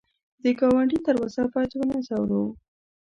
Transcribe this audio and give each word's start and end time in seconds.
د 0.43 0.45
ګاونډي 0.59 0.97
دروازه 1.05 1.43
باید 1.53 1.71
ونه 1.73 1.97
ځوروو 2.07 2.47